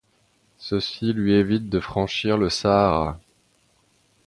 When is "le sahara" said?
2.39-3.19